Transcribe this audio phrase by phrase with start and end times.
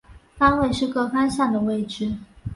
[0.35, 2.11] 方位是各方向的位置。